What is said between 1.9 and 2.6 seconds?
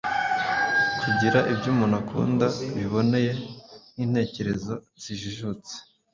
akunda